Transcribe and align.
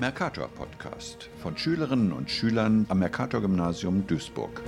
Mercator 0.00 0.48
Podcast 0.48 1.28
von 1.42 1.58
Schülerinnen 1.58 2.10
und 2.10 2.30
Schülern 2.30 2.86
am 2.88 3.00
Mercator 3.00 3.42
Gymnasium 3.42 4.06
Duisburg. 4.06 4.62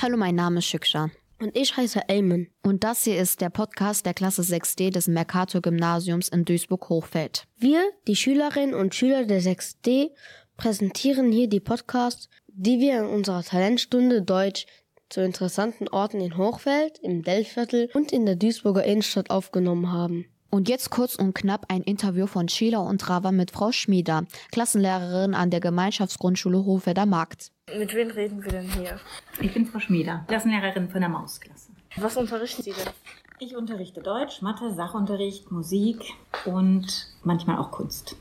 Hallo, 0.00 0.16
mein 0.16 0.36
Name 0.36 0.60
ist 0.60 0.66
Schükscha. 0.66 1.10
Und 1.40 1.56
ich 1.56 1.76
heiße 1.76 2.08
Elmen. 2.08 2.52
Und 2.62 2.84
das 2.84 3.02
hier 3.02 3.20
ist 3.20 3.40
der 3.40 3.50
Podcast 3.50 4.06
der 4.06 4.14
Klasse 4.14 4.42
6D 4.42 4.92
des 4.92 5.08
Mercator 5.08 5.60
Gymnasiums 5.60 6.28
in 6.28 6.44
Duisburg-Hochfeld. 6.44 7.48
Wir, 7.56 7.82
die 8.06 8.14
Schülerinnen 8.14 8.72
und 8.72 8.94
Schüler 8.94 9.24
der 9.24 9.42
6D, 9.42 10.10
präsentieren 10.56 11.32
hier 11.32 11.48
die 11.48 11.58
Podcasts, 11.58 12.28
die 12.46 12.78
wir 12.78 13.00
in 13.00 13.06
unserer 13.06 13.42
Talentstunde 13.42 14.22
Deutsch 14.22 14.66
zu 15.08 15.22
interessanten 15.22 15.88
Orten 15.88 16.20
in 16.20 16.36
Hochfeld, 16.36 17.00
im 17.02 17.24
Dellviertel 17.24 17.90
und 17.94 18.12
in 18.12 18.26
der 18.26 18.36
Duisburger 18.36 18.84
Innenstadt 18.84 19.30
aufgenommen 19.30 19.90
haben. 19.90 20.26
Und 20.54 20.68
jetzt 20.68 20.90
kurz 20.90 21.16
und 21.16 21.34
knapp 21.34 21.66
ein 21.68 21.82
Interview 21.82 22.28
von 22.28 22.48
Sheila 22.48 22.78
und 22.78 23.10
Rava 23.10 23.32
mit 23.32 23.50
Frau 23.50 23.72
Schmieder, 23.72 24.24
Klassenlehrerin 24.52 25.34
an 25.34 25.50
der 25.50 25.58
Gemeinschaftsgrundschule 25.58 26.64
Hofelder 26.64 27.06
Markt. 27.06 27.50
Mit 27.76 27.92
wem 27.92 28.12
reden 28.12 28.44
wir 28.44 28.52
denn 28.52 28.70
hier? 28.70 29.00
Ich 29.40 29.52
bin 29.52 29.66
Frau 29.66 29.80
Schmieder, 29.80 30.24
Klassenlehrerin 30.28 30.88
von 30.88 31.00
der 31.00 31.08
Mausklasse. 31.08 31.72
Was 31.96 32.16
unterrichten 32.16 32.62
Sie 32.62 32.70
denn? 32.70 32.92
Ich 33.40 33.56
unterrichte 33.56 34.00
Deutsch, 34.00 34.42
Mathe, 34.42 34.72
Sachunterricht, 34.72 35.50
Musik 35.50 36.12
und 36.44 36.86
manchmal 37.24 37.58
auch 37.58 37.72
Kunst. 37.72 38.14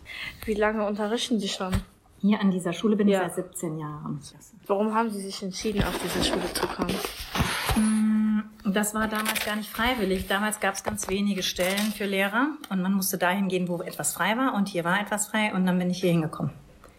Wie 0.46 0.56
lange 0.56 0.88
unterrichten 0.88 1.40
Sie 1.40 1.50
schon? 1.50 1.84
Hier 2.20 2.40
an 2.42 2.50
dieser 2.50 2.74
Schule 2.74 2.96
bin 2.96 3.10
Ja. 3.10 3.28
ich 3.28 3.34
seit 3.34 3.46
17 3.54 3.78
Jahren. 3.78 4.20
Warum 4.66 4.96
haben 4.96 5.12
Sie 5.12 5.22
sich 5.22 5.44
entschieden, 5.44 5.84
auf 5.84 6.00
diese 6.04 6.24
Schule 6.24 6.52
zu 6.52 6.66
kommen? 6.66 8.23
Das 8.66 8.94
war 8.94 9.08
damals 9.08 9.46
gar 9.46 9.56
nicht 9.56 9.70
freiwillig. 9.70 10.28
Damals 10.28 10.60
gab 10.60 10.76
es 10.76 10.84
ganz 10.84 11.08
wenige 11.10 11.44
Stellen 11.44 11.92
für 11.96 12.06
Lehrer 12.06 12.50
und 12.70 12.82
man 12.82 12.94
musste 12.94 13.18
dahin 13.18 13.48
gehen, 13.48 13.68
wo 13.68 13.82
etwas 13.82 14.14
frei 14.14 14.38
war 14.38 14.54
und 14.54 14.70
hier 14.70 14.84
war 14.84 15.02
etwas 15.02 15.28
frei 15.28 15.54
und 15.54 15.66
dann 15.66 15.78
bin 15.80 15.90
ich 15.90 16.00
hier 16.00 16.12
hingekommen. 16.12 16.52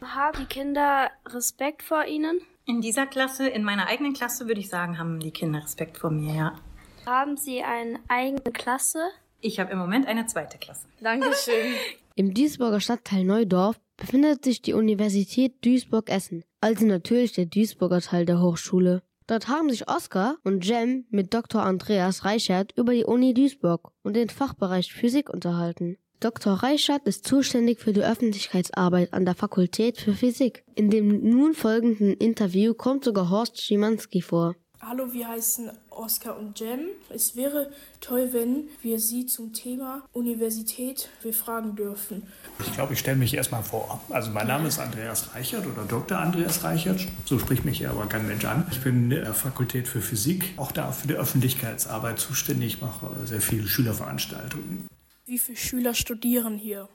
Haben 0.02 0.38
die 0.38 0.46
Kinder 0.46 1.10
Respekt 1.26 1.82
vor 1.82 2.04
Ihnen? 2.04 2.40
In 2.66 2.80
dieser 2.80 3.06
Klasse, 3.06 3.48
in 3.48 3.64
meiner 3.64 3.88
eigenen 3.88 4.12
Klasse 4.12 4.46
würde 4.46 4.60
ich 4.60 4.68
sagen, 4.68 4.98
haben 4.98 5.20
die 5.20 5.30
Kinder 5.30 5.62
Respekt 5.62 5.98
vor 5.98 6.10
mir, 6.10 6.34
ja. 6.34 6.52
Haben 7.06 7.36
Sie 7.36 7.62
eine 7.62 7.98
eigene 8.08 8.52
Klasse? 8.52 9.10
Ich 9.40 9.60
habe 9.60 9.73
im 9.73 9.79
Moment 9.79 10.06
eine 10.06 10.26
zweite 10.26 10.58
Klasse. 10.58 10.86
Dankeschön. 11.01 11.74
Im 12.16 12.32
Duisburger 12.32 12.80
Stadtteil 12.80 13.24
Neudorf 13.24 13.80
befindet 13.96 14.45
sich 14.45 14.62
die 14.62 14.73
Universität 14.73 15.64
Duisburg-Essen, 15.64 16.45
also 16.60 16.86
natürlich 16.86 17.32
der 17.32 17.46
Duisburger 17.46 18.01
Teil 18.01 18.24
der 18.24 18.40
Hochschule. 18.40 19.02
Dort 19.26 19.48
haben 19.48 19.70
sich 19.70 19.88
Oskar 19.88 20.36
und 20.44 20.66
Jem 20.66 21.06
mit 21.10 21.32
Dr. 21.32 21.62
Andreas 21.62 22.24
Reichert 22.24 22.72
über 22.76 22.92
die 22.92 23.04
Uni 23.04 23.32
Duisburg 23.32 23.90
und 24.02 24.14
den 24.14 24.28
Fachbereich 24.28 24.92
Physik 24.92 25.30
unterhalten. 25.30 25.96
Dr. 26.20 26.54
Reichert 26.54 27.06
ist 27.06 27.26
zuständig 27.26 27.80
für 27.80 27.92
die 27.92 28.02
Öffentlichkeitsarbeit 28.02 29.12
an 29.12 29.24
der 29.24 29.34
Fakultät 29.34 29.98
für 29.98 30.14
Physik. 30.14 30.64
In 30.74 30.90
dem 30.90 31.20
nun 31.28 31.54
folgenden 31.54 32.14
Interview 32.14 32.74
kommt 32.74 33.04
sogar 33.04 33.30
Horst 33.30 33.60
Schimanski 33.60 34.22
vor. 34.22 34.54
Hallo, 34.87 35.15
wir 35.15 35.29
heißen 35.29 35.71
Oskar 35.88 36.38
und 36.38 36.60
Jem. 36.60 36.88
Es 37.09 37.37
wäre 37.37 37.71
toll, 38.02 38.30
wenn 38.32 38.65
wir 38.82 39.01
Sie 39.01 39.24
zum 39.24 39.54
Thema 39.54 40.02
Universität 40.13 41.09
befragen 41.23 41.74
dürfen. 41.74 42.24
Ich 42.60 42.71
glaube, 42.74 42.93
ich 42.93 42.99
stelle 42.99 43.16
mich 43.16 43.32
erstmal 43.32 43.63
vor. 43.63 44.02
Also 44.10 44.30
mein 44.30 44.46
Name 44.46 44.68
ist 44.68 44.79
Andreas 44.79 45.35
Reichert 45.35 45.66
oder 45.66 45.85
Dr. 45.85 46.18
Andreas 46.18 46.65
Reichert. 46.65 47.01
So 47.24 47.38
spricht 47.38 47.65
mich 47.65 47.79
hier 47.79 47.91
aber 47.91 48.07
kein 48.07 48.26
Mensch 48.26 48.45
an. 48.45 48.66
Ich 48.71 48.80
bin 48.80 49.04
in 49.04 49.10
der 49.10 49.32
Fakultät 49.32 49.88
für 49.88 50.02
Physik, 50.02 50.52
auch 50.59 50.71
da 50.71 50.93
für 50.93 51.09
die 51.09 51.15
Öffentlichkeitsarbeit 51.15 52.19
zuständig, 52.19 52.82
mache 52.82 53.10
sehr 53.24 53.41
viele 53.41 53.66
Schülerveranstaltungen. 53.66 54.87
Wie 55.24 55.38
viele 55.38 55.57
Schüler 55.57 55.95
studieren 55.95 56.59
hier? 56.59 56.91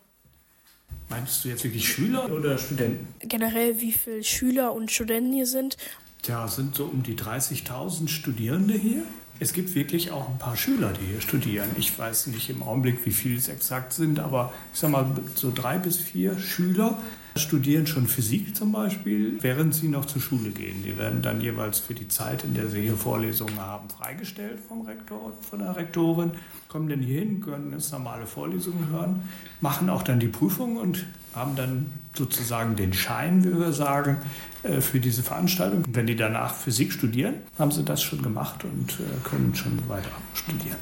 Meinst 1.09 1.43
du 1.43 1.49
jetzt 1.49 1.63
wirklich 1.63 1.91
Schüler 1.91 2.31
oder 2.31 2.59
Studenten? 2.59 3.07
Generell, 3.27 3.81
wie 3.81 3.93
viele 3.93 4.23
Schüler 4.23 4.73
und 4.73 4.91
Studenten 4.91 5.33
hier 5.33 5.47
sind? 5.47 5.75
Tja, 6.21 6.45
es 6.45 6.55
sind 6.55 6.75
so 6.75 6.85
um 6.85 7.01
die 7.01 7.15
30.000 7.15 8.09
Studierende 8.09 8.73
hier. 8.73 9.03
Es 9.41 9.53
gibt 9.53 9.73
wirklich 9.73 10.11
auch 10.11 10.27
ein 10.27 10.37
paar 10.37 10.57
Schüler, 10.57 10.91
die 10.91 11.13
hier 11.13 11.21
studieren. 11.21 11.69
Ich 11.77 11.97
weiß 11.97 12.27
nicht 12.27 12.49
im 12.49 12.61
Augenblick, 12.61 13.05
wie 13.05 13.11
viele 13.11 13.37
es 13.37 13.47
exakt 13.47 13.93
sind, 13.93 14.19
aber 14.19 14.51
ich 14.73 14.79
sag 14.79 14.91
mal, 14.91 15.09
so 15.35 15.49
drei 15.55 15.77
bis 15.77 15.95
vier 15.95 16.37
Schüler 16.37 16.97
studieren 17.37 17.87
schon 17.87 18.05
Physik 18.07 18.53
zum 18.53 18.73
Beispiel, 18.73 19.37
während 19.39 19.73
sie 19.73 19.87
noch 19.87 20.03
zur 20.03 20.21
Schule 20.21 20.49
gehen. 20.49 20.83
Die 20.83 20.97
werden 20.97 21.21
dann 21.21 21.39
jeweils 21.39 21.79
für 21.79 21.93
die 21.93 22.09
Zeit, 22.09 22.43
in 22.43 22.53
der 22.53 22.67
sie 22.67 22.81
hier 22.81 22.97
Vorlesungen 22.97 23.57
haben, 23.57 23.89
freigestellt 23.89 24.59
vom 24.67 24.81
Rektor, 24.81 25.31
von 25.49 25.59
der 25.59 25.73
Rektorin, 25.77 26.31
kommen 26.67 26.89
dann 26.89 26.99
hier 26.99 27.19
hin, 27.19 27.39
können 27.39 27.71
jetzt 27.71 27.93
normale 27.93 28.25
Vorlesungen 28.25 28.89
hören, 28.89 29.23
machen 29.61 29.89
auch 29.89 30.03
dann 30.03 30.19
die 30.19 30.27
Prüfung 30.27 30.75
und 30.75 31.05
haben 31.39 31.55
dann 31.55 31.91
sozusagen 32.15 32.75
den 32.75 32.93
Schein, 32.93 33.43
wie 33.43 33.57
wir 33.59 33.71
sagen, 33.71 34.17
äh, 34.63 34.81
für 34.81 34.99
diese 34.99 35.23
Veranstaltung. 35.23 35.83
Wenn 35.87 36.05
die 36.05 36.15
danach 36.15 36.53
Physik 36.53 36.91
studieren, 36.91 37.35
haben 37.57 37.71
sie 37.71 37.83
das 37.83 38.03
schon 38.03 38.21
gemacht 38.21 38.63
und 38.63 38.99
äh, 38.99 39.27
können 39.27 39.55
schon 39.55 39.87
weiter 39.89 40.11
studieren. 40.33 40.77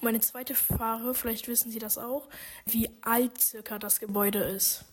Meine 0.00 0.20
zweite 0.20 0.54
Frage, 0.54 1.12
vielleicht 1.12 1.48
wissen 1.48 1.72
Sie 1.72 1.80
das 1.80 1.98
auch, 1.98 2.28
wie 2.66 2.88
alt 3.02 3.40
circa 3.40 3.80
das 3.80 3.98
Gebäude 3.98 4.38
ist. 4.38 4.84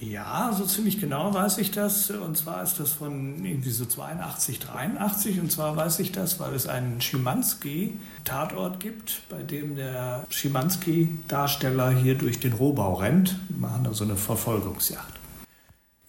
Ja, 0.00 0.50
so 0.56 0.64
ziemlich 0.64 0.98
genau 0.98 1.34
weiß 1.34 1.58
ich 1.58 1.72
das. 1.72 2.10
Und 2.10 2.34
zwar 2.34 2.62
ist 2.62 2.80
das 2.80 2.90
von 2.92 3.44
irgendwie 3.44 3.70
so 3.70 3.84
82, 3.84 4.58
83. 4.58 5.40
Und 5.40 5.52
zwar 5.52 5.76
weiß 5.76 5.98
ich 5.98 6.10
das, 6.10 6.40
weil 6.40 6.54
es 6.54 6.66
einen 6.66 7.02
Schimanski-Tatort 7.02 8.80
gibt, 8.80 9.20
bei 9.28 9.42
dem 9.42 9.76
der 9.76 10.26
Schimanski-Darsteller 10.30 11.90
hier 11.90 12.16
durch 12.16 12.40
den 12.40 12.54
Rohbau 12.54 12.94
rennt. 12.94 13.38
Wir 13.50 13.68
machen 13.68 13.84
da 13.84 13.92
so 13.92 14.04
eine 14.04 14.16
Verfolgungsjagd. 14.16 15.20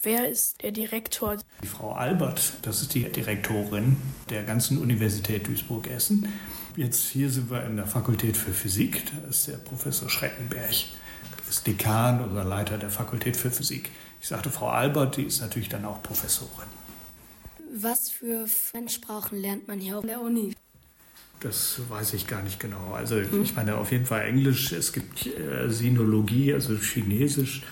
Wer 0.03 0.29
ist 0.29 0.63
der 0.63 0.71
Direktor? 0.71 1.35
Die 1.61 1.67
Frau 1.67 1.91
Albert, 1.91 2.53
das 2.61 2.81
ist 2.81 2.93
die 2.95 3.03
Direktorin 3.03 3.97
der 4.29 4.43
ganzen 4.43 4.77
Universität 4.77 5.47
Duisburg-Essen. 5.47 6.29
Jetzt 6.77 7.09
hier 7.09 7.29
sind 7.29 7.51
wir 7.51 7.65
in 7.65 7.75
der 7.75 7.87
Fakultät 7.87 8.37
für 8.37 8.53
Physik. 8.53 9.03
Da 9.11 9.27
ist 9.27 9.49
der 9.49 9.57
Professor 9.57 10.09
Schreckenberg, 10.09 10.73
ist 11.51 11.67
Dekan 11.67 12.31
oder 12.31 12.45
Leiter 12.45 12.77
der 12.77 12.89
Fakultät 12.89 13.35
für 13.35 13.51
Physik. 13.51 13.91
Ich 14.21 14.27
sagte 14.29 14.49
Frau 14.49 14.69
Albert, 14.69 15.17
die 15.17 15.23
ist 15.23 15.41
natürlich 15.41 15.67
dann 15.67 15.83
auch 15.83 16.01
Professorin. 16.01 16.69
Was 17.75 18.09
für 18.09 18.47
Fremdsprachen 18.47 19.37
lernt 19.37 19.67
man 19.67 19.79
hier 19.79 19.97
auf 19.97 20.05
der 20.05 20.21
Uni? 20.21 20.55
Das 21.41 21.81
weiß 21.89 22.13
ich 22.13 22.27
gar 22.27 22.41
nicht 22.41 22.59
genau. 22.59 22.93
Also 22.93 23.17
ich 23.17 23.55
meine 23.55 23.75
auf 23.75 23.91
jeden 23.91 24.05
Fall 24.05 24.21
Englisch, 24.21 24.71
es 24.71 24.93
gibt 24.93 25.25
äh, 25.25 25.69
Sinologie, 25.69 26.53
also 26.53 26.75
Chinesisch. 26.75 27.63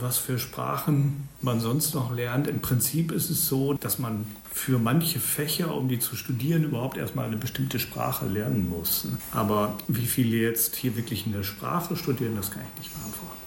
Was 0.00 0.18
für 0.18 0.38
Sprachen 0.38 1.28
man 1.40 1.60
sonst 1.60 1.94
noch 1.94 2.14
lernt. 2.14 2.48
Im 2.48 2.60
Prinzip 2.60 3.12
ist 3.12 3.30
es 3.30 3.48
so, 3.48 3.74
dass 3.74 3.98
man 3.98 4.26
für 4.50 4.78
manche 4.78 5.20
Fächer, 5.20 5.74
um 5.74 5.88
die 5.88 5.98
zu 5.98 6.16
studieren, 6.16 6.64
überhaupt 6.64 6.96
erstmal 6.96 7.26
eine 7.26 7.36
bestimmte 7.36 7.78
Sprache 7.78 8.26
lernen 8.26 8.68
muss. 8.68 9.06
Aber 9.32 9.78
wie 9.88 10.06
viele 10.06 10.36
jetzt 10.36 10.76
hier 10.76 10.96
wirklich 10.96 11.26
in 11.26 11.32
der 11.32 11.42
Sprache 11.42 11.96
studieren, 11.96 12.36
das 12.36 12.50
kann 12.50 12.62
ich 12.74 12.80
nicht 12.80 12.94
beantworten. 12.94 13.42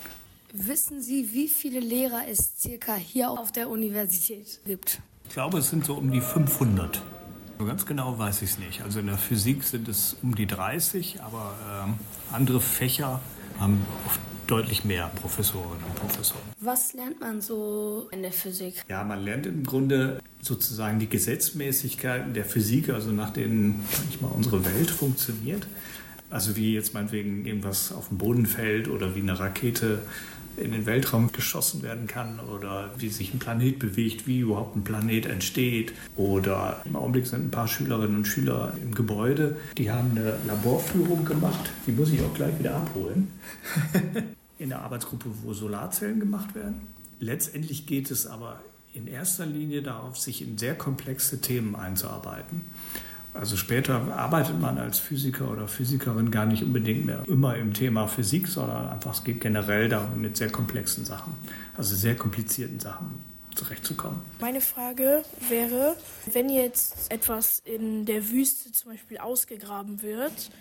Wissen 0.54 1.02
Sie, 1.02 1.34
wie 1.34 1.50
viele 1.50 1.80
Lehrer 1.80 2.22
es 2.30 2.54
circa 2.60 2.96
hier 2.96 3.30
auf 3.30 3.52
der 3.52 3.70
Universität 3.70 4.62
gibt? 4.66 5.02
Ich 5.28 5.34
glaube, 5.34 5.58
es 5.58 5.70
sind 5.70 5.86
so 5.86 5.96
um 5.96 6.12
die 6.12 6.22
500. 6.22 7.02
So 7.58 7.66
ganz 7.66 7.86
genau 7.86 8.18
weiß 8.18 8.42
ich 8.42 8.52
es 8.52 8.60
nicht. 8.60 8.82
Also 8.82 9.00
in 9.00 9.08
der 9.08 9.18
Physik 9.18 9.64
sind 9.64 9.88
es 9.88 10.16
um 10.22 10.36
die 10.36 10.46
30, 10.46 11.22
aber 11.22 11.56
ähm, 11.86 11.96
andere 12.32 12.62
Fächer 12.62 13.22
haben 13.60 13.86
oft 14.06 14.20
deutlich 14.48 14.86
mehr 14.86 15.12
Professorinnen 15.22 15.84
und 15.84 15.96
Professoren. 15.96 16.42
Was 16.60 16.94
lernt 16.94 17.20
man 17.20 17.42
so 17.42 18.08
in 18.12 18.22
der 18.22 18.32
Physik? 18.32 18.84
Ja, 18.88 19.04
man 19.04 19.24
lernt 19.24 19.46
im 19.46 19.64
Grunde 19.64 20.22
sozusagen 20.42 21.00
die 21.00 21.10
Gesetzmäßigkeiten 21.10 22.34
der 22.34 22.46
Physik, 22.46 22.90
also 22.90 23.12
nach 23.12 23.32
denen 23.32 23.84
manchmal 23.98 24.32
unsere 24.32 24.64
Welt 24.66 24.92
funktioniert. 24.92 25.68
Also 26.30 26.56
wie 26.56 26.74
jetzt 26.74 26.94
meinetwegen 26.94 27.46
irgendwas 27.46 27.92
auf 27.92 28.10
den 28.10 28.18
Boden 28.18 28.46
fällt 28.46 28.88
oder 28.88 29.16
wie 29.16 29.22
eine 29.22 29.40
Rakete 29.40 30.00
in 30.58 30.72
den 30.72 30.86
Weltraum 30.86 31.32
geschossen 31.32 31.84
werden 31.84 32.08
kann 32.08 32.40
oder 32.40 32.92
wie 32.98 33.10
sich 33.10 33.34
ein 33.34 33.40
Planet 33.40 33.78
bewegt, 33.80 34.26
wie 34.26 34.40
überhaupt 34.40 34.76
ein 34.76 34.84
Planet 34.84 35.26
entsteht. 35.26 35.94
Oder 36.16 36.82
im 36.86 36.96
Augenblick 36.96 37.28
sind 37.28 37.48
ein 37.48 37.52
paar 37.52 37.68
Schülerinnen 37.68 38.18
und 38.18 38.26
Schüler 38.26 38.74
im 38.82 38.96
Gebäude, 38.96 39.58
die 39.78 39.92
haben 39.92 40.12
eine 40.12 40.38
Laborführung 40.48 41.26
gemacht, 41.26 41.70
die 41.88 41.92
muss 41.92 42.12
ich 42.12 42.22
auch 42.22 42.34
gleich 42.34 42.58
wieder 42.60 42.76
abholen, 42.76 43.28
in 44.60 44.70
der 44.70 44.82
Arbeitsgruppe, 44.82 45.30
wo 45.44 45.54
Solarzellen 45.54 46.20
gemacht 46.20 46.56
werden. 46.56 46.88
Letztendlich 47.20 47.86
geht 47.86 48.12
es 48.12 48.28
aber 48.28 48.62
in 48.94 49.08
erster 49.08 49.46
Linie 49.46 49.82
darauf, 49.82 50.18
sich 50.18 50.42
in 50.42 50.58
sehr 50.58 50.76
komplexe 50.76 51.42
Themen 51.42 51.76
einzuarbeiten. 51.76 52.62
Also 53.36 53.58
später 53.58 53.96
arbeitet 54.16 54.60
man 54.62 54.78
als 54.78 54.98
Physiker 54.98 55.52
oder 55.52 55.68
Physikerin 55.68 56.32
gar 56.32 56.46
nicht 56.46 56.64
unbedingt 56.64 57.06
mehr 57.06 57.24
immer 57.28 57.58
im 57.58 57.74
Thema 57.74 58.08
Physik, 58.08 58.48
sondern 58.48 58.88
einfach 58.88 59.14
es 59.14 59.26
geht 59.26 59.42
generell 59.42 59.90
darum 59.90 60.22
mit 60.22 60.38
sehr 60.38 60.50
komplexen 60.50 61.04
Sachen, 61.04 61.34
also 61.76 61.96
sehr 61.96 62.16
komplizierten 62.16 62.80
Sachen 62.80 63.20
zurechtzukommen. 63.54 64.22
Meine 64.40 64.62
Frage 64.62 65.24
wäre, 65.50 65.96
wenn 66.32 66.50
jetzt 66.50 67.12
etwas 67.12 67.62
in 67.66 68.06
der 68.06 68.30
Wüste 68.30 68.72
zum 68.72 68.92
Beispiel 68.92 69.18
ausgegraben 69.18 70.02
wird 70.02 70.52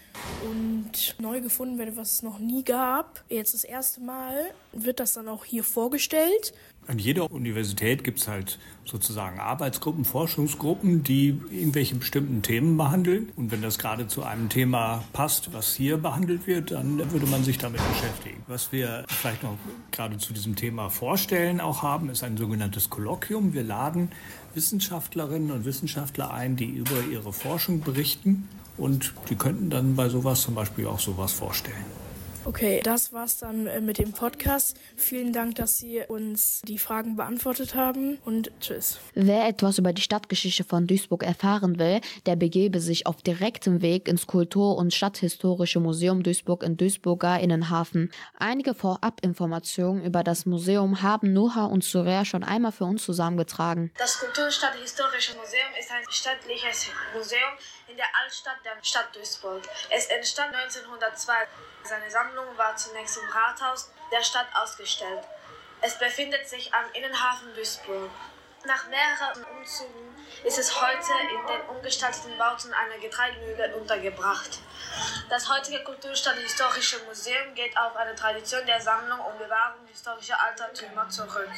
und 0.48 1.16
neu 1.18 1.40
gefunden 1.40 1.78
wird, 1.78 1.96
was 1.96 2.14
es 2.14 2.22
noch 2.22 2.38
nie 2.38 2.64
gab, 2.64 3.24
jetzt 3.28 3.54
das 3.54 3.64
erste 3.64 4.00
Mal, 4.00 4.34
wird 4.72 5.00
das 5.00 5.14
dann 5.14 5.28
auch 5.28 5.44
hier 5.44 5.64
vorgestellt? 5.64 6.54
An 6.86 6.98
jeder 6.98 7.30
Universität 7.30 8.04
gibt 8.04 8.18
es 8.18 8.28
halt 8.28 8.58
sozusagen 8.84 9.40
Arbeitsgruppen, 9.40 10.04
Forschungsgruppen, 10.04 11.02
die 11.02 11.40
irgendwelche 11.50 11.94
bestimmten 11.94 12.42
Themen 12.42 12.76
behandeln. 12.76 13.30
Und 13.36 13.50
wenn 13.50 13.62
das 13.62 13.78
gerade 13.78 14.06
zu 14.06 14.22
einem 14.22 14.50
Thema 14.50 15.02
passt, 15.14 15.54
was 15.54 15.74
hier 15.74 15.96
behandelt 15.96 16.46
wird, 16.46 16.72
dann 16.72 17.10
würde 17.10 17.26
man 17.26 17.42
sich 17.42 17.56
damit 17.56 17.80
beschäftigen. 17.88 18.42
Was 18.48 18.70
wir 18.70 19.04
vielleicht 19.08 19.42
noch 19.42 19.56
gerade 19.92 20.18
zu 20.18 20.34
diesem 20.34 20.56
Thema 20.56 20.90
vorstellen 20.90 21.60
auch 21.60 21.82
haben, 21.82 22.10
ist 22.10 22.22
ein 22.22 22.36
sogenanntes 22.36 22.90
Kolloquium. 22.90 23.54
Wir 23.54 23.64
laden 23.64 24.10
Wissenschaftlerinnen 24.52 25.52
und 25.52 25.64
Wissenschaftler 25.64 26.34
ein, 26.34 26.56
die 26.56 26.68
über 26.68 27.02
ihre 27.10 27.32
Forschung 27.32 27.80
berichten. 27.80 28.46
Und 28.76 29.14
die 29.30 29.36
könnten 29.36 29.70
dann 29.70 29.96
bei 29.96 30.10
sowas 30.10 30.42
zum 30.42 30.54
Beispiel 30.54 30.86
auch 30.86 31.00
sowas 31.00 31.32
vorstellen. 31.32 32.03
Okay, 32.46 32.82
das 32.84 33.14
war's 33.14 33.38
dann 33.38 33.66
äh, 33.66 33.80
mit 33.80 33.96
dem 33.96 34.12
Podcast. 34.12 34.76
Vielen 34.96 35.32
Dank, 35.32 35.54
dass 35.54 35.78
Sie 35.78 36.02
uns 36.06 36.60
die 36.66 36.76
Fragen 36.76 37.16
beantwortet 37.16 37.74
haben 37.74 38.18
und 38.26 38.50
tschüss. 38.60 38.98
Wer 39.14 39.48
etwas 39.48 39.78
über 39.78 39.94
die 39.94 40.02
Stadtgeschichte 40.02 40.62
von 40.62 40.86
Duisburg 40.86 41.22
erfahren 41.22 41.78
will, 41.78 42.02
der 42.26 42.36
begebe 42.36 42.80
sich 42.80 43.06
auf 43.06 43.22
direktem 43.22 43.80
Weg 43.80 44.08
ins 44.08 44.26
Kultur- 44.26 44.76
und 44.76 44.92
Stadthistorische 44.92 45.80
Museum 45.80 46.22
Duisburg 46.22 46.62
in 46.62 46.76
Duisburger 46.76 47.40
Innenhafen. 47.40 48.12
Einige 48.38 48.74
Vorabinformationen 48.74 50.04
über 50.04 50.22
das 50.22 50.44
Museum 50.44 51.00
haben 51.00 51.32
Noha 51.32 51.64
und 51.64 51.82
Surya 51.82 52.26
schon 52.26 52.44
einmal 52.44 52.72
für 52.72 52.84
uns 52.84 53.04
zusammengetragen. 53.04 53.90
Das 53.96 54.18
Kultur- 54.18 54.44
und 54.44 54.52
Stadthistorische 54.52 55.32
Museum 55.38 55.72
ist 55.80 55.90
ein 55.90 56.04
staatliches 56.10 56.88
Museum 57.16 57.40
in 57.88 57.96
der 57.96 58.06
Altstadt 58.22 58.56
der 58.64 58.76
Stadt 58.82 59.14
Duisburg. 59.14 59.62
Es 59.90 60.06
entstand 60.06 60.54
1902. 60.54 61.32
Seine 61.82 62.10
Sammlung 62.10 62.56
war 62.56 62.76
zunächst 62.76 63.18
im 63.18 63.28
Rathaus 63.28 63.90
der 64.10 64.22
Stadt 64.22 64.46
ausgestellt. 64.54 65.24
Es 65.80 65.98
befindet 65.98 66.48
sich 66.48 66.72
am 66.72 66.84
Innenhafen 66.92 67.54
Duisburg. 67.54 68.10
Nach 68.66 68.86
mehreren 68.86 69.44
Umzügen 69.56 70.16
ist 70.42 70.58
es 70.58 70.80
heute 70.80 71.12
in 71.30 71.46
den 71.46 71.60
umgestalteten 71.68 72.38
Bauten 72.38 72.72
einer 72.72 72.96
Getreidemühle 72.96 73.76
untergebracht. 73.76 74.58
Das 75.28 75.50
heutige 75.50 75.84
Kulturstadthistorische 75.84 76.98
Museum 77.00 77.54
geht 77.54 77.76
auf 77.76 77.94
eine 77.96 78.14
Tradition 78.14 78.64
der 78.64 78.80
Sammlung 78.80 79.20
und 79.20 79.38
Bewahrung 79.38 79.86
historischer 79.86 80.40
Altertümer 80.40 81.10
zurück. 81.10 81.50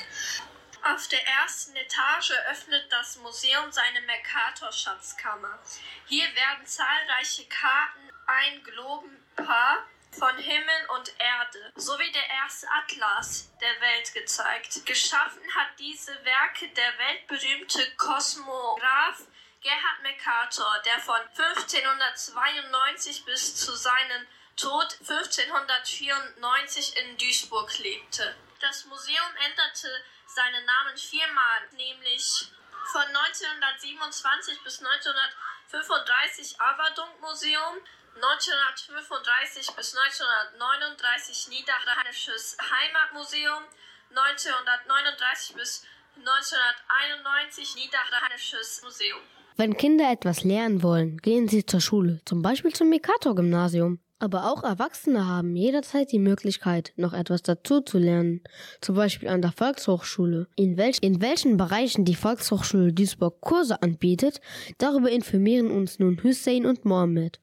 Auf 0.95 1.09
der 1.09 1.27
ersten 1.27 1.75
Etage 1.75 2.31
öffnet 2.49 2.93
das 2.93 3.17
Museum 3.17 3.73
seine 3.73 4.03
Mercator-Schatzkammer. 4.03 5.59
Hier 6.07 6.33
werden 6.37 6.65
zahlreiche 6.65 7.45
Karten, 7.49 8.09
ein 8.27 8.63
Globenpaar 8.63 9.85
von 10.13 10.39
Himmel 10.39 10.87
und 10.97 11.13
Erde 11.19 11.73
sowie 11.75 12.13
der 12.13 12.29
erste 12.29 12.69
Atlas 12.71 13.51
der 13.61 13.81
Welt 13.81 14.15
gezeigt. 14.15 14.87
Geschaffen 14.87 15.43
hat 15.57 15.77
diese 15.81 16.25
Werke 16.25 16.69
der 16.69 16.97
weltberühmte 16.99 17.91
Kosmograph 17.97 19.23
Gerhard 19.63 20.03
Mercator, 20.03 20.79
der 20.85 21.01
von 21.01 21.21
1592 21.21 23.25
bis 23.25 23.57
zu 23.57 23.75
seinem 23.75 24.25
Tod 24.57 24.99
1594 25.01 26.97
in 26.97 27.19
Duisburg 27.19 27.77
lebte. 27.79 28.37
Das 28.61 28.85
Museum 28.85 29.35
änderte 29.45 30.05
seinen 30.37 30.67
Namen 30.67 30.97
viermal, 30.97 31.61
nämlich 31.73 32.53
von 32.93 33.03
1927 33.03 34.63
bis 34.63 34.85
1935 34.85 36.61
Averdunk 36.61 37.21
Museum, 37.23 37.81
1935 38.17 39.75
bis 39.75 39.97
1939 39.97 41.49
Niederrheinisches 41.49 42.57
Heimatmuseum, 42.61 43.65
1939 44.11 45.57
bis 45.57 45.87
1991 46.17 47.75
Niederrheinisches 47.77 48.83
Museum. 48.83 49.21
Wenn 49.57 49.77
Kinder 49.79 50.13
etwas 50.13 50.45
lernen 50.45 50.83
wollen, 50.83 51.17
gehen 51.17 51.49
sie 51.49 51.65
zur 51.65 51.81
Schule, 51.81 52.21
zum 52.27 52.43
Beispiel 52.43 52.75
zum 52.75 52.91
Mercator-Gymnasium. 52.91 54.01
Aber 54.19 54.51
auch 54.51 54.63
Erwachsene 54.63 55.27
haben 55.27 55.55
jederzeit 55.57 56.11
die 56.11 56.19
Möglichkeit, 56.19 56.95
noch 56.97 57.13
etwas 57.13 57.43
dazu 57.43 57.83
zu 57.83 57.99
lernen, 57.99 58.41
zum 58.81 58.97
Beispiel 58.97 59.29
an 59.29 59.43
der 59.43 59.53
Volkshochschule. 59.53 60.49
In, 60.57 60.79
welch, 60.79 60.99
in 61.03 61.21
welchen 61.21 61.59
Bereichen 61.59 62.07
die 62.07 62.15
Volkshochschule 62.15 62.95
Duisburg 62.95 63.43
Kurse 63.43 63.83
anbietet, 63.83 64.41
darüber 64.79 65.11
informieren 65.11 65.71
uns 65.71 65.99
nun 65.99 66.23
Hussein 66.23 66.65
und 66.65 66.87
Mohammed. 66.87 67.41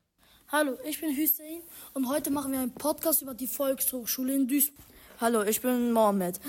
Hallo, 0.48 0.74
ich 0.84 1.00
bin 1.00 1.16
Hussein 1.16 1.62
und 1.94 2.10
heute 2.10 2.32
machen 2.32 2.52
wir 2.52 2.60
einen 2.60 2.74
Podcast 2.74 3.22
über 3.22 3.36
die 3.36 3.48
Volkshochschule 3.48 4.34
in 4.34 4.48
Duisburg. 4.48 4.86
Hallo, 5.22 5.44
ich 5.44 5.62
bin 5.62 5.92
Mohammed. 5.92 6.40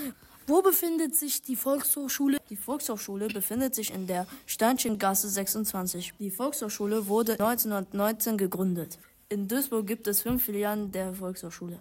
Wo 0.47 0.63
befindet 0.63 1.15
sich 1.15 1.43
die 1.43 1.55
Volkshochschule? 1.55 2.39
Die 2.49 2.55
Volkshochschule 2.55 3.27
befindet 3.27 3.75
sich 3.75 3.93
in 3.93 4.07
der 4.07 4.25
Steinchengasse 4.47 5.29
26. 5.29 6.13
Die 6.19 6.31
Volkshochschule 6.31 7.07
wurde 7.07 7.33
1919 7.33 8.37
gegründet. 8.37 8.97
In 9.35 9.49
Duisburg 9.49 9.85
gibt 9.85 10.07
es 10.07 10.21
fünf 10.21 10.45
Filialen 10.45 10.93
der 10.93 11.13
Volkshochschule. 11.13 11.77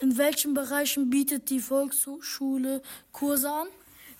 In 0.00 0.16
welchen 0.16 0.54
Bereichen 0.54 1.10
bietet 1.10 1.50
die 1.50 1.60
Volkshochschule 1.60 2.80
Kurse 3.12 3.50
an? 3.50 3.66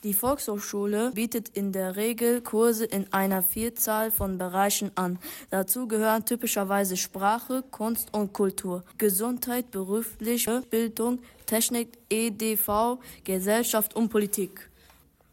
Die 0.02 0.12
Volkshochschule 0.12 1.10
bietet 1.12 1.48
in 1.54 1.72
der 1.72 1.96
Regel 1.96 2.42
Kurse 2.42 2.84
in 2.84 3.10
einer 3.14 3.42
Vielzahl 3.42 4.10
von 4.10 4.36
Bereichen 4.36 4.90
an. 4.94 5.18
Dazu 5.48 5.88
gehören 5.88 6.26
typischerweise 6.26 6.98
Sprache, 6.98 7.64
Kunst 7.70 8.12
und 8.12 8.34
Kultur, 8.34 8.84
Gesundheit, 8.98 9.70
berufliche 9.70 10.60
Bildung, 10.68 11.20
Technik, 11.46 11.88
EDV, 12.10 12.98
Gesellschaft 13.24 13.96
und 13.96 14.10
Politik. 14.10 14.68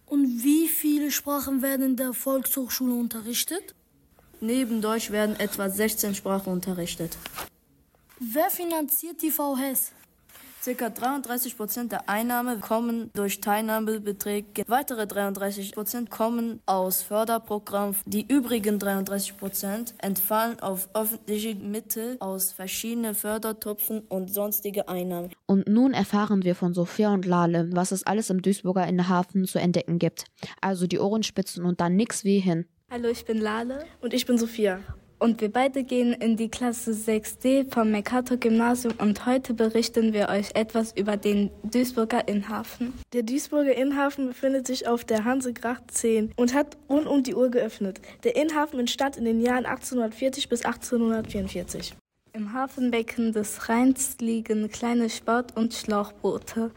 Und 0.06 0.46
wie 0.46 0.70
viele 0.70 1.12
Sprachen 1.12 1.62
werden 1.62 1.88
in 1.88 1.96
der 1.98 2.14
Volkshochschule 2.14 2.94
unterrichtet? 2.94 3.76
Neben 4.46 4.82
Deutsch 4.82 5.10
werden 5.10 5.40
etwa 5.40 5.70
16 5.70 6.16
Sprachen 6.16 6.52
unterrichtet. 6.52 7.18
Wer 8.20 8.50
finanziert 8.50 9.22
die 9.22 9.32
VHS? 9.32 9.94
Circa 10.62 10.90
33 10.90 11.56
Prozent 11.56 11.92
der 11.94 12.10
Einnahmen 12.10 12.60
kommen 12.60 13.10
durch 13.14 13.40
Teilnahmebeträge. 13.40 14.66
Weitere 14.68 15.08
33 15.08 15.72
Prozent 15.72 16.10
kommen 16.10 16.60
aus 16.66 17.04
Förderprogrammen. 17.04 17.96
Die 18.06 18.28
übrigen 18.28 18.80
33 18.80 19.38
Prozent 19.38 19.94
entfallen 20.00 20.60
auf 20.60 20.90
öffentliche 20.94 21.56
Mittel 21.56 22.18
aus 22.20 22.52
verschiedenen 22.52 23.16
Fördertöpfen 23.16 24.02
und 24.10 24.34
sonstige 24.34 24.90
Einnahmen. 24.90 25.32
Und 25.46 25.70
nun 25.70 25.94
erfahren 25.94 26.44
wir 26.44 26.56
von 26.56 26.74
Sophia 26.74 27.14
und 27.14 27.26
Lale, 27.26 27.70
was 27.72 27.94
es 27.94 28.06
alles 28.06 28.30
im 28.30 28.42
Duisburger 28.42 28.86
Innenhafen 28.88 29.46
zu 29.46 29.58
entdecken 29.58 30.00
gibt. 30.00 30.26
Also 30.60 30.86
die 30.86 31.00
Ohrenspitzen 31.00 31.64
und 31.64 31.80
dann 31.80 31.96
nix 31.96 32.26
wie 32.26 32.40
hin. 32.40 32.66
Hallo, 32.94 33.10
ich 33.10 33.26
bin 33.26 33.40
Lale. 33.40 33.88
Und 34.02 34.14
ich 34.14 34.28
bin 34.28 34.38
Sophia. 34.38 34.80
Und 35.18 35.42
wir 35.42 35.52
beide 35.52 35.84
gehen 35.84 36.14
in 36.14 36.38
die 36.38 36.48
Klasse 36.48 36.92
6D 36.92 37.74
vom 37.74 37.90
Mercator 37.90 38.38
Gymnasium 38.38 38.94
und 39.00 39.26
heute 39.26 39.56
berichten 39.56 40.14
wir 40.14 40.30
euch 40.30 40.52
etwas 40.54 40.96
über 40.96 41.18
den 41.18 41.50
Duisburger 41.64 42.28
Innenhafen. 42.28 42.94
Der 43.12 43.24
Duisburger 43.24 43.76
Innenhafen 43.76 44.28
befindet 44.28 44.68
sich 44.68 44.88
auf 44.88 45.06
der 45.06 45.26
Hansegracht 45.26 45.90
10 45.90 46.34
und 46.36 46.54
hat 46.54 46.78
rund 46.88 47.08
um 47.08 47.24
die 47.24 47.34
Uhr 47.34 47.50
geöffnet. 47.50 48.00
Der 48.26 48.36
Innenhafen 48.36 48.78
entstand 48.78 49.18
in 49.18 49.26
den 49.26 49.42
Jahren 49.42 49.66
1840 49.66 50.48
bis 50.48 50.64
1844. 50.64 51.96
Im 52.34 52.54
Hafenbecken 52.54 53.34
des 53.34 53.70
Rheins 53.70 54.18
liegen 54.20 54.70
kleine 54.70 55.10
Sport- 55.10 55.58
und 55.58 55.74
Schlauchboote. 55.74 56.70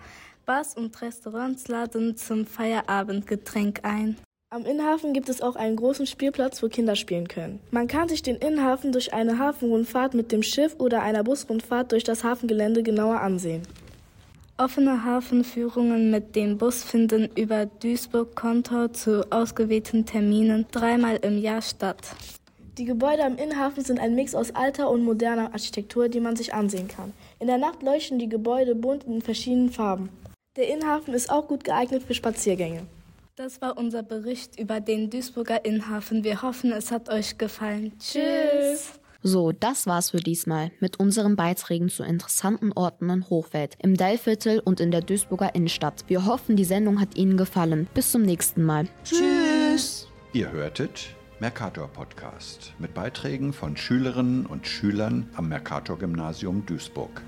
Bars 0.46 0.78
und 0.78 0.98
Restaurants 1.02 1.68
laden 1.68 2.16
zum 2.16 2.46
Feierabendgetränk 2.46 3.80
ein. 3.82 4.16
Am 4.56 4.64
Innenhafen 4.64 5.12
gibt 5.12 5.28
es 5.28 5.42
auch 5.42 5.54
einen 5.54 5.76
großen 5.76 6.06
Spielplatz, 6.06 6.62
wo 6.62 6.68
Kinder 6.68 6.96
spielen 6.96 7.28
können. 7.28 7.60
Man 7.70 7.88
kann 7.88 8.08
sich 8.08 8.22
den 8.22 8.36
Innenhafen 8.36 8.90
durch 8.90 9.12
eine 9.12 9.38
Hafenrundfahrt 9.38 10.14
mit 10.14 10.32
dem 10.32 10.42
Schiff 10.42 10.76
oder 10.78 11.02
einer 11.02 11.24
Busrundfahrt 11.24 11.92
durch 11.92 12.04
das 12.04 12.24
Hafengelände 12.24 12.82
genauer 12.82 13.20
ansehen. 13.20 13.60
Offene 14.56 15.04
Hafenführungen 15.04 16.10
mit 16.10 16.34
dem 16.36 16.56
Bus 16.56 16.82
finden 16.82 17.28
über 17.36 17.66
Duisburg-Kontor 17.66 18.94
zu 18.94 19.30
ausgewählten 19.30 20.06
Terminen 20.06 20.64
dreimal 20.72 21.16
im 21.16 21.36
Jahr 21.36 21.60
statt. 21.60 22.16
Die 22.78 22.86
Gebäude 22.86 23.24
am 23.24 23.36
Innenhafen 23.36 23.84
sind 23.84 24.00
ein 24.00 24.14
Mix 24.14 24.34
aus 24.34 24.54
alter 24.54 24.88
und 24.88 25.04
moderner 25.04 25.52
Architektur, 25.52 26.08
die 26.08 26.20
man 26.20 26.34
sich 26.34 26.54
ansehen 26.54 26.88
kann. 26.88 27.12
In 27.40 27.48
der 27.48 27.58
Nacht 27.58 27.82
leuchten 27.82 28.18
die 28.18 28.30
Gebäude 28.30 28.74
bunt 28.74 29.04
in 29.04 29.20
verschiedenen 29.20 29.68
Farben. 29.68 30.08
Der 30.56 30.68
Innenhafen 30.68 31.12
ist 31.12 31.28
auch 31.28 31.46
gut 31.46 31.62
geeignet 31.62 32.04
für 32.04 32.14
Spaziergänge. 32.14 32.86
Das 33.36 33.60
war 33.60 33.76
unser 33.76 34.02
Bericht 34.02 34.58
über 34.58 34.80
den 34.80 35.10
Duisburger 35.10 35.66
Innenhafen. 35.66 36.24
Wir 36.24 36.40
hoffen, 36.40 36.72
es 36.72 36.90
hat 36.90 37.10
euch 37.10 37.36
gefallen. 37.36 37.92
Tschüss. 37.98 38.98
So, 39.22 39.52
das 39.52 39.86
war's 39.86 40.12
für 40.12 40.20
diesmal 40.20 40.70
mit 40.80 40.98
unseren 40.98 41.36
Beiträgen 41.36 41.90
zu 41.90 42.02
interessanten 42.02 42.72
Orten 42.72 43.10
in 43.10 43.28
Hochfeld, 43.28 43.76
im 43.82 43.94
Dellviertel 43.94 44.60
und 44.60 44.80
in 44.80 44.90
der 44.90 45.02
Duisburger 45.02 45.54
Innenstadt. 45.54 46.04
Wir 46.06 46.24
hoffen, 46.24 46.56
die 46.56 46.64
Sendung 46.64 46.98
hat 46.98 47.18
Ihnen 47.18 47.36
gefallen. 47.36 47.88
Bis 47.92 48.10
zum 48.10 48.22
nächsten 48.22 48.62
Mal. 48.62 48.88
Tschüss! 49.04 50.08
Ihr 50.32 50.50
hörtet 50.50 51.14
Mercator 51.38 51.88
Podcast 51.88 52.72
mit 52.78 52.94
Beiträgen 52.94 53.52
von 53.52 53.76
Schülerinnen 53.76 54.46
und 54.46 54.66
Schülern 54.66 55.28
am 55.34 55.50
Mercator 55.50 55.98
Gymnasium 55.98 56.64
Duisburg. 56.64 57.22